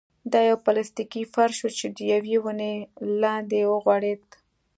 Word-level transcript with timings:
دا 0.31 0.41
يو 0.49 0.57
پلاستيکي 0.65 1.23
فرش 1.33 1.57
و 1.65 1.69
چې 1.77 1.87
د 1.95 1.97
يوې 2.13 2.37
ونې 2.43 2.73
لاندې 3.21 3.59
وغوړېد. 3.71 4.23